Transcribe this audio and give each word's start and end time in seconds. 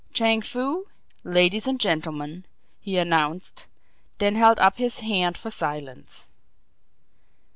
"Chang 0.15 0.41
Foo 0.41 0.87
ladies 1.23 1.67
and 1.67 1.79
gentlemen," 1.79 2.45
he 2.79 2.97
announced; 2.97 3.67
then 4.17 4.33
held 4.33 4.57
up 4.57 4.77
his 4.77 5.01
hand 5.01 5.37
for 5.37 5.51
silence. 5.51 6.25